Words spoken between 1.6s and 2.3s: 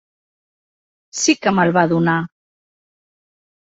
va donar.